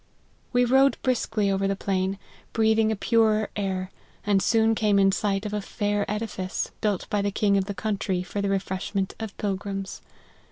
[0.51, 2.17] "We rode briskly over the plain,
[2.53, 3.91] breathing a purer air,
[4.25, 7.75] and soon came in sight of a fair edifice, built by the king of 'the
[7.75, 10.01] country for the refreshment of pilgrims.